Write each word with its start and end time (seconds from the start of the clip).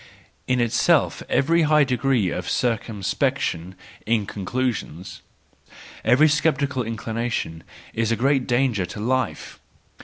In 0.47 0.59
itself 0.59 1.21
every 1.29 1.61
high 1.61 1.83
degree 1.83 2.31
of 2.31 2.49
circumspection 2.49 3.75
in 4.07 4.25
conclusions, 4.25 5.21
every 6.03 6.27
sceptical 6.27 6.81
inclination, 6.81 7.63
is 7.93 8.11
a 8.11 8.15
great 8.15 8.47
danger 8.47 8.87
to 8.87 8.99
life. 8.99 9.59